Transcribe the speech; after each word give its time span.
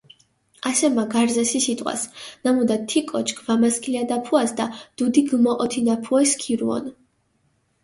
ასე 0.69 0.87
მა 0.93 1.03
გარზე 1.11 1.43
სი 1.49 1.61
სიტყვას, 1.65 2.05
ნამუდა 2.47 2.79
თი 2.93 3.03
კოჩქ 3.11 3.43
ვამასქილიდაფუასჷდა, 3.49 4.65
დუდი 4.97 5.21
გჷმოჸოთინაფუე 5.29 6.23
სქირუონ. 6.33 6.85